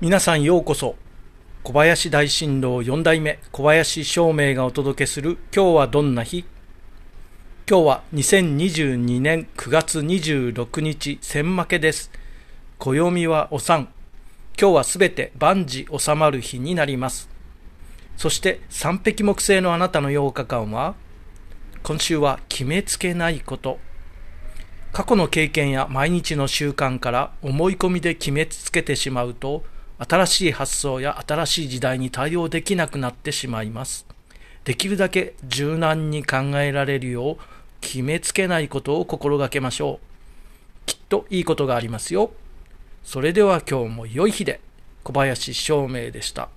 [0.00, 0.94] 皆さんようこそ。
[1.64, 6.44] 小林大震動4代目小林照明がお届けする今日はどんな日？
[7.68, 12.12] 今日は2022年9月26日千負けです。
[12.78, 13.88] 暦はお産
[14.56, 17.28] 今日はすべて万事収まる日になります。
[18.16, 20.94] そして三匹木星のあなたの8日間は
[21.82, 23.80] 今週は決めつけないこと。
[24.92, 29.64] 過去の経験や毎日の習慣から思い込みで決めつけてしまうと
[29.98, 34.06] 新しい発想や新しい時代に対応できなくなってしまいます。
[34.64, 37.36] できるだけ柔軟に考えられるよう
[37.80, 40.86] 決めつけないことを心がけましょう。
[40.86, 42.30] きっといいことがありますよ。
[43.02, 44.60] それでは今日も良い日で
[45.02, 46.48] 小林照明でした。